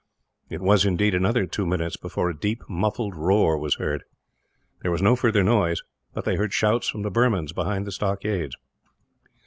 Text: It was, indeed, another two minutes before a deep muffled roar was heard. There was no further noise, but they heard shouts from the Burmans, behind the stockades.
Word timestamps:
It 0.49 0.61
was, 0.61 0.83
indeed, 0.83 1.13
another 1.13 1.45
two 1.45 1.63
minutes 1.67 1.95
before 1.95 2.27
a 2.31 2.35
deep 2.35 2.63
muffled 2.67 3.15
roar 3.15 3.55
was 3.55 3.75
heard. 3.75 4.01
There 4.81 4.89
was 4.89 4.99
no 5.03 5.15
further 5.15 5.43
noise, 5.43 5.83
but 6.11 6.25
they 6.25 6.37
heard 6.37 6.53
shouts 6.53 6.87
from 6.87 7.03
the 7.03 7.11
Burmans, 7.11 7.53
behind 7.53 7.85
the 7.85 7.91
stockades. 7.91 8.55